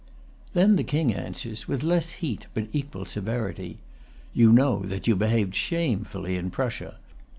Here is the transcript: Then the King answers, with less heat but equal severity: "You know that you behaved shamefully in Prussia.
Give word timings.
Then 0.55 0.77
the 0.77 0.83
King 0.83 1.13
answers, 1.13 1.67
with 1.67 1.83
less 1.83 2.13
heat 2.13 2.47
but 2.55 2.69
equal 2.73 3.05
severity: 3.05 3.77
"You 4.33 4.51
know 4.51 4.79
that 4.79 5.05
you 5.05 5.15
behaved 5.15 5.53
shamefully 5.53 6.37
in 6.37 6.49
Prussia. 6.49 6.95